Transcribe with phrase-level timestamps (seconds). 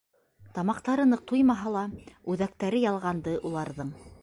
[0.53, 1.85] Тамаҡтары ныҡ туймаһа ла,
[2.35, 3.97] үҙәктәре ялғанды уларҙың.